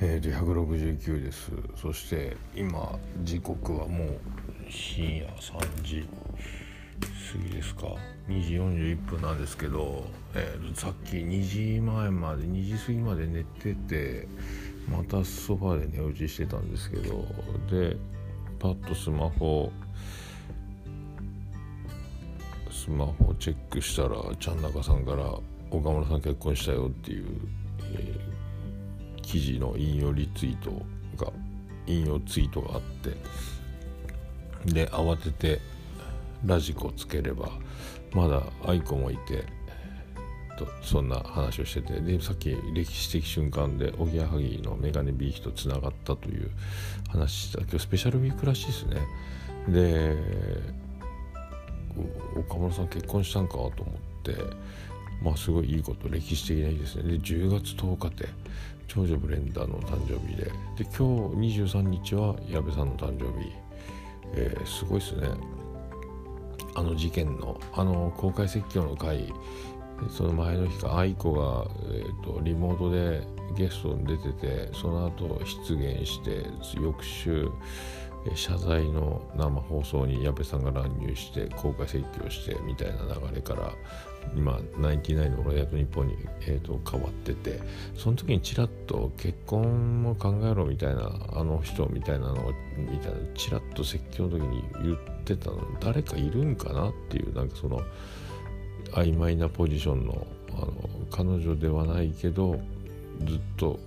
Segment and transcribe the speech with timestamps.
[0.00, 1.52] えー、と169です。
[1.76, 4.20] そして今時刻はもう
[4.68, 6.08] 深夜3時
[7.32, 7.96] 過ぎですか。
[8.28, 10.04] 2時41分なんですけど、
[10.34, 14.26] えー、さっき2時前まで2時過ぎまで寝てて
[14.88, 17.24] またソファで寝落ちしてたんですけど
[17.70, 17.96] で
[18.58, 19.70] パッとスマホ
[22.70, 25.24] スマホチェックしたらちゃん中さんから
[25.70, 27.26] 「岡村さん結婚したよ」っていう、
[27.94, 28.33] えー、
[29.34, 30.70] 記事の引用リツイート
[31.16, 31.32] が
[31.88, 35.60] 引用ツイートがあってで慌てて
[36.46, 37.48] ラジコつければ
[38.12, 39.44] まだ愛子もいて
[40.56, 46.48] とそんな話をしててでさっき歴史的瞬間でおぎやはぎのメガネ B 比とつながったという
[47.08, 47.58] 話した。
[47.62, 49.00] 今日スペシャルウィークらしいですね。
[49.68, 50.16] で
[52.36, 53.72] 岡村さん結婚したんかと思っ
[54.22, 54.36] て
[55.24, 57.02] まあすごいいいこと歴史的な日ですね。
[57.02, 58.28] で10月10日って
[58.86, 60.44] 長女ブレンダーの誕生日で。
[60.44, 60.50] で
[60.84, 63.52] 今日23日は矢部さんの誕生日、
[64.34, 65.28] えー、すごいですね。
[66.76, 69.32] あの事件のあの公開説教の回
[70.10, 76.46] その前の日か愛子が、えーと、リモートでゲストに出ててその後出現して
[76.80, 77.48] 翌週
[78.34, 83.72] 謝罪の生放送に矢部さんが乱入して公開説教してみたいな流れから
[84.36, 87.60] 今ナインティナインの「俺役日本に」えーと、変わってて
[87.96, 97.80] その時にちらっと結婚も考えろみたいなあの人みたいなのみたいなちらっと説教の時に言ってたの誰かいるんかなっていうなんかその
[98.92, 100.72] 曖昧なポジションのあの
[101.10, 102.60] 彼女ではないけど
[103.26, 103.78] ずっと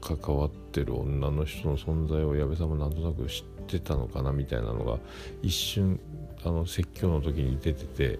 [0.00, 4.98] 関わってる女の人の存在を矢部さんもなんとなく知ってたのかなみたいなのが
[5.42, 5.98] 一瞬
[6.44, 8.18] あの説教の時に出てて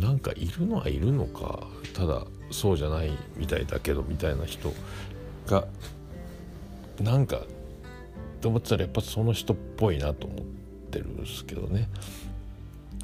[0.00, 4.72] なんかいるのはいるのかただそうじゃないみたいだけどみたいな人
[5.46, 5.66] が
[7.00, 7.42] なんか
[8.40, 10.38] と思ってたらやっぱその人っぽいなと思っ
[10.90, 11.88] てるんですけどね。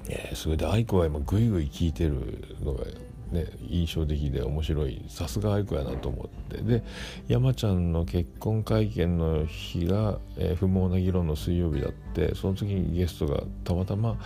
[0.09, 2.84] え、それで愛子は今グイグイ聞いてるのが
[3.33, 6.84] ね、印象的で面白いさすが愛子やなと思ってで
[7.27, 14.19] 山ちゃんの結婚会見の日が、えー、不毛な議論の水曜日だってその時にゲストがたまたま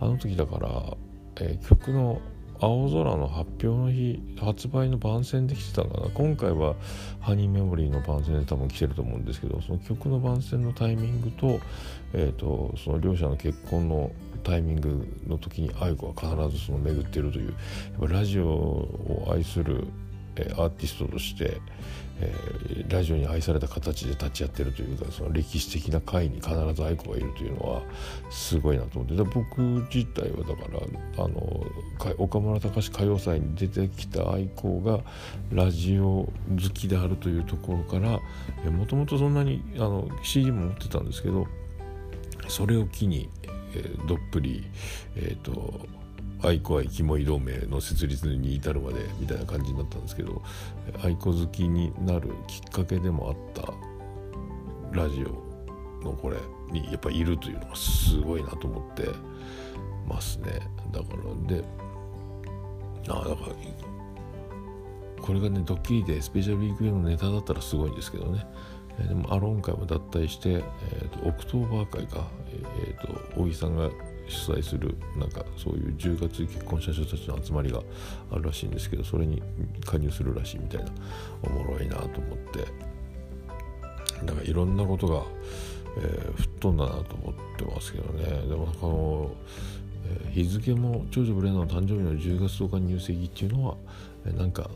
[0.00, 0.96] あの時だから、
[1.40, 2.20] えー、曲の
[2.58, 6.08] 青空の発表の日発売の番宣で来てたかな。
[6.14, 6.74] 今回は
[7.20, 11.60] ハニーメモリーの番宣で多分来てると思うんですけどその曲の番宣のタイミングと,、
[12.14, 14.10] えーとその両者の結婚の
[14.42, 17.52] タイミングの時に愛子は必ずその巡っているというや
[18.06, 19.88] っぱラジオを愛する、
[20.52, 21.60] アーティストとして、
[22.20, 27.82] えー、ラジオに愛された形で立ち会ってるというかその歴史的な回に必ず愛子がいるというのは
[28.30, 29.60] すごいなと思って僕
[29.94, 30.68] 自体はだか
[31.16, 31.66] らあの
[32.18, 35.00] 岡村隆史歌謡祭に出てきた愛子が
[35.52, 36.30] ラジオ好
[36.72, 38.20] きであるというところから
[38.70, 41.46] もともとそんなにあの CD も持ってたんですけど
[42.48, 43.28] それを機に
[43.76, 44.64] えー、どっぷり、
[45.16, 45.86] えーと、
[46.42, 50.42] 愛子愛キモい同盟の設立に至るまでみたいな感じになったんですけど
[51.02, 53.72] 愛子好きになるきっかけでもあった
[54.92, 56.36] ラジオのこれ
[56.70, 59.08] にやっぱいるというのがすごいなと思って
[60.06, 60.60] ますね。
[60.92, 61.64] だからで
[63.08, 68.46] ああだからこれがねドッキリでスペシャルウィークのネタだったらすごいんですけどね。
[68.98, 73.90] でもアローン会も脱退して、えーと、オクトーバー会か、えーと、大木さんが
[74.28, 77.80] 主催するなんかそういう10月結婚した人たちの集まりが
[78.30, 79.42] あるらしいんですけどそれに
[79.84, 80.90] 加入するらしいみたいな
[81.42, 82.96] おもろいなと思って。
[84.24, 85.22] だからいろんなことが、
[85.98, 88.24] えー、吹っ飛んだなと思ってますけどね。
[88.48, 89.30] でもこの、
[90.06, 93.76] えー、日付も長女ブレナの誕生日の10月10日入籍っていうのは、
[94.24, 94.70] えー、なんか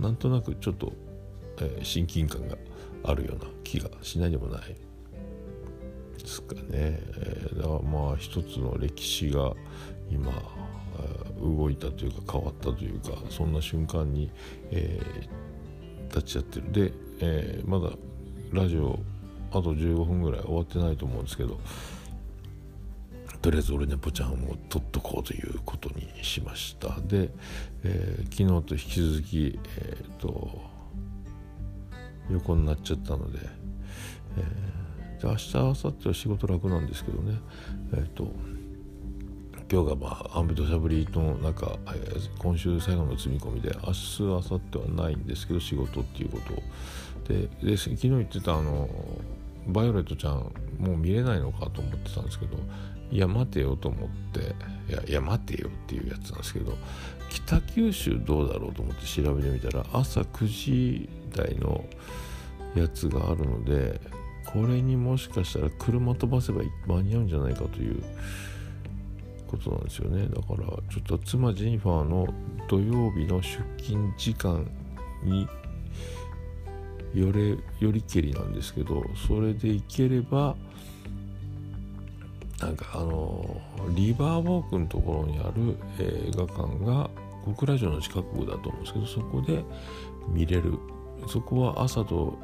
[0.00, 0.92] なんとなくちょっと、
[1.60, 2.56] えー、親近感が
[3.04, 4.76] あるような気がしないでもない。
[6.26, 9.54] ですかね、えー、だからまあ一つの歴史が
[10.10, 10.32] 今
[11.40, 14.30] 動いたというか変わったというかそんな瞬間に、
[14.70, 16.90] えー、立ち会ってる。
[16.90, 17.94] で、えー、まだ
[18.52, 18.98] ラジオ
[19.50, 21.60] あと15分ぐらい終わってないと思うんですけど
[23.40, 27.00] とりあえず俺ねぽちゃんを撮っとこうということにしました。
[27.02, 27.30] で、
[27.84, 30.60] えー、昨日と引き続きえっ、と
[32.30, 33.38] 横になっちゃったので、
[34.38, 34.85] えー、
[35.20, 37.38] で明日明後日は仕事楽なんですけどね。
[37.92, 38.32] えっ、ー、と
[39.70, 48.88] 今日がまあアンビ土砂降りの中、えー、今週最後の積み込みで明日明後日はないんですけど仕事っていうことでで昨日言ってたあの
[49.66, 52.56] バイオレットちゃんもう見れないのかと思ってたんですけど
[53.10, 54.54] いや待てよと思って
[54.88, 56.76] いやいや待てよっていうやつなんですけど
[57.28, 61.84] 北九州どうだろうと思って調べてみたら朝9時台の
[62.76, 64.00] やつがあるので
[64.52, 68.02] これにもしかしたら車飛ばせば間に合うんじゃないかという
[69.46, 70.26] ことなんですよね。
[70.28, 72.26] だからちょっと妻ジェニファーの
[72.68, 74.66] 土曜日の出勤時間
[75.22, 75.48] に
[77.14, 80.56] よれよりけりなんですけどそれで行ければ
[82.60, 83.60] なんかあの
[83.94, 87.10] リバーウォークのところにある映画館が
[87.44, 89.64] 小倉城の近くだと思うんですけどそこで
[90.28, 90.78] 見れる。
[91.28, 92.38] そこは朝と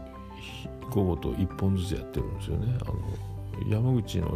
[0.93, 2.79] 午後と1本ずつやってるんですよね。
[2.83, 2.97] あの
[3.69, 4.35] 山口のム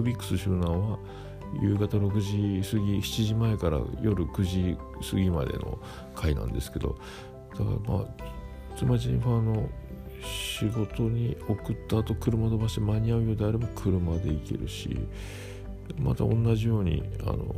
[0.00, 0.98] ービックス周南は
[1.62, 4.78] 夕方6時過ぎ7時前から夜9時
[5.10, 5.78] 過ぎまでの
[6.14, 6.98] 回なんですけど
[7.52, 8.06] だからまあ
[8.76, 9.68] 妻ジェニファーの
[10.22, 14.98] 仕事に送った後車飛ばして間に合うようであれば車で行けるし
[15.98, 17.54] また同じようにあの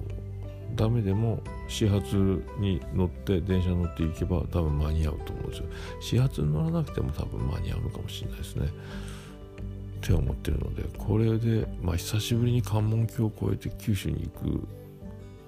[0.77, 5.65] ダメでも始発に乗って電車に乗って行けば多分間に合うと思うんですよ。
[6.01, 8.67] 始発に乗らなくても多分間に合うのかもしれないですね。
[8.67, 14.69] って思ってるのでこれで、まあ、久しぶりに関門橋を越えて九州に行く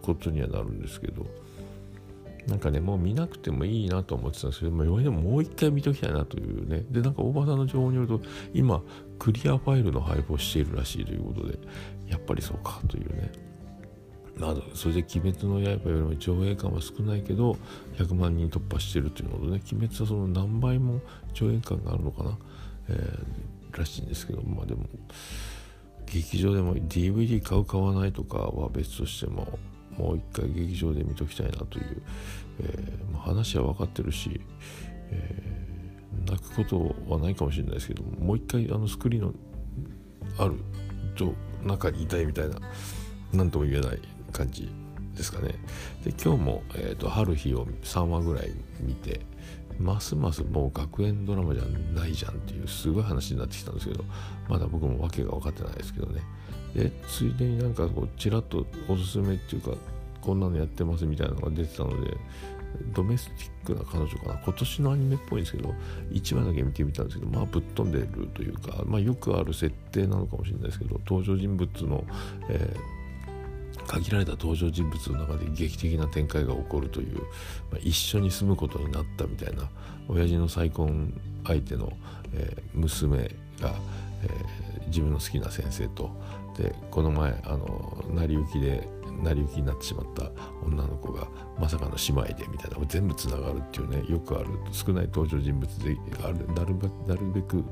[0.02, 1.26] ことにはなるんですけど
[2.46, 6.84] なんかねもう見なくてもいいなと思ってたんですけど、まあ、でももう一回見ときたいなというね。
[6.90, 8.20] でなんか大場さんの情報によると
[8.52, 8.82] 今
[9.18, 11.58] クリアファイルの配布をしているらしいということで
[12.08, 13.51] やっぱりそうかというね。
[14.37, 17.56] まあ、それで「鬼滅の刃」よりも上映感は少ないけど
[17.96, 21.00] 100万人突破してるということで、ね、鬼滅はその何倍も
[21.34, 22.38] 上映感があるのかな、
[22.88, 24.87] えー、らしいんですけどまあでも
[26.06, 29.58] 劇場でも DVD 買う買わないとかは別としても
[29.96, 32.02] もう一回劇場で見ときたいなという、
[32.61, 34.40] えー、まあ、話は分かってるし、
[35.11, 39.35] えー、泣くことはないかもしれないですけどもう一回あのスクリーンの
[40.38, 40.55] ある
[41.62, 42.56] 中にいたいみたいな
[43.32, 44.00] 何とも言えない
[44.32, 44.70] 感じ
[45.14, 45.55] ですかね。
[46.05, 49.20] で今日も、えーと、春日を3話ぐらい見て
[49.79, 51.64] ますますもう学園ドラマじゃ
[51.94, 54.05] ないじゃんっていうすごい話になってきたんですけど
[54.49, 56.23] まだ僕も訳が分かってないですけどね。
[56.75, 59.73] でついでになんかこうちらっとおすすめっていうか
[60.20, 62.17] こんなのやってますみたいなのが出てたので
[62.94, 64.40] ドメスティックな彼女かな。
[64.43, 65.75] 今年のアニメっぽいんですけど
[66.11, 72.05] 1話だけ見てみたんですけどまあぶっ飛んでるというかまあよくある設定なのかもしれないですけど登場人物の、
[72.49, 73.01] えー
[73.92, 77.18] 限られた登場人物の中で劇的な展開が起こるという、
[77.70, 79.68] まあ、一緒に住むことになったみたいな
[80.08, 81.12] 親父の再婚
[81.44, 81.92] 相手の、
[82.32, 83.18] えー、娘
[83.60, 83.74] が、
[84.22, 86.10] えー、自分の好きな先生と
[86.56, 88.88] でこの前あの成り行きで
[89.23, 90.31] 成り行きになってしまった
[90.64, 91.29] 女の子が
[91.59, 92.76] まさかの姉妹でみたいな。
[92.87, 94.49] 全部つながるっていうねよくある。
[94.73, 96.47] 少ない登場人物である。
[96.55, 96.75] なる
[97.06, 97.64] なるべく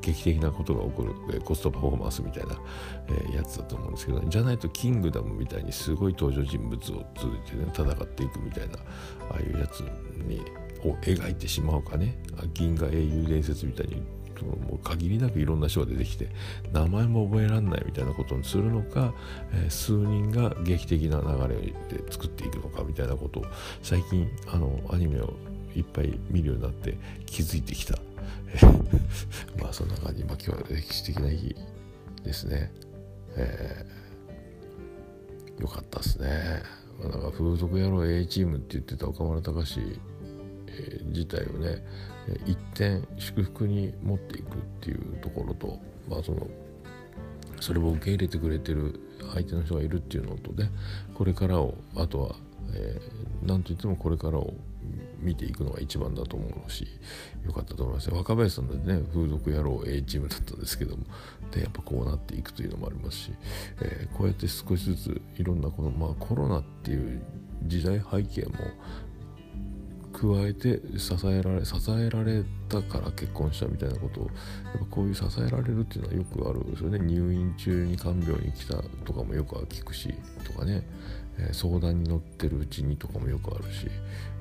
[0.00, 2.58] 劇的なことが起こる、えコストパフォーマンスみたいな、
[3.32, 6.78] え、やつだと思うんですけど、ね、じゃないとキングダムみたいにすごい登場人物を
[7.16, 8.76] 通じてね戦っていくみたいな
[9.30, 9.80] ああいうやつ
[10.26, 10.42] に
[10.84, 12.18] を描いてしまうかね。
[12.54, 14.02] 銀河英雄伝説みたいに
[14.46, 16.28] もう限りなくいろんな人が出てきて
[16.72, 19.12] 名前も覚えられないみたいなことにするのか、
[19.52, 21.60] え、数人が劇的な流れ
[21.96, 23.44] で作っていくのかみたいなことを
[23.82, 25.34] 最近あのアニメを
[25.74, 27.98] いっぱい見るようになって気づいてきた。
[29.60, 31.54] まあそんな感じ、まあ、今日は歴史的な日
[32.24, 32.72] ですね、
[33.36, 36.62] えー、よかったですね、
[36.98, 41.84] まあ、なんか風俗野郎 A チームって言ってた岡村隆史、ー、自体をね
[42.46, 46.46] 一点祝福に持っていくっていうところと、まあ、その
[47.60, 49.00] それを受け入れてくれてる
[49.32, 50.70] 相手の人がいるっていうのとね
[51.14, 52.36] これからをあとは、
[52.74, 54.54] えー、何といってもこれからを
[55.20, 56.86] 見ていくのが一番だと思うし
[57.44, 58.10] よかったと思います。
[58.10, 61.04] 若林さんでね風俗野郎 A チームだったんですけども
[61.50, 63.32] でやっぱこうなっていくというのもありますし、
[63.82, 67.22] えー、こうやって少しずついろんなこの、まあ、コロナっていう
[67.64, 68.54] 時代背景も
[70.18, 74.30] 加えて支えられ支えられたから結婚したみたいなことをや
[74.76, 76.98] っぱこういう支えられるっていうのはよくあるんですよね。
[76.98, 80.12] 入院中に看病に来たとかもよく聞くし
[80.44, 80.82] とかね、
[81.38, 83.86] えー、相談に乗ってるうちにとかもよくあるし、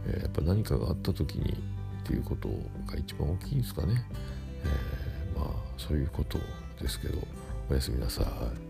[0.07, 2.50] えー、やっぱ何かがあった時にっていうこと
[2.89, 4.03] が一番大きいんですかね、
[4.63, 6.39] えー、まあそういうこと
[6.81, 7.19] ですけど
[7.69, 8.67] おやすみなさい。